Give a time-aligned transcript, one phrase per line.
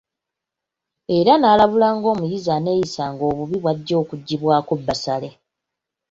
[1.17, 5.29] Era n’alabula ng’omuyizi aneeyisanga obubi bw’ajja okuggibwako bbasale.